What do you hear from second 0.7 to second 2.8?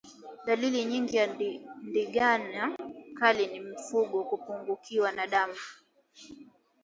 nyingine ya ndigana